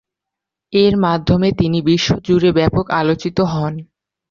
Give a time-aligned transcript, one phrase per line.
[0.73, 3.73] এর মাধ্যমে তিনি বিশ্বজুড়ে ব্যাপক আলোচিত হন।